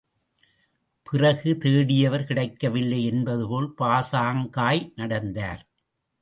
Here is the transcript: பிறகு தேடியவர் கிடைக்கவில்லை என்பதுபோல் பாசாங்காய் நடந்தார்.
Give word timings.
பிறகு 1.07 1.51
தேடியவர் 1.57 2.25
கிடைக்கவில்லை 2.25 3.05
என்பதுபோல் 3.05 3.69
பாசாங்காய் 3.77 4.83
நடந்தார். 4.95 5.61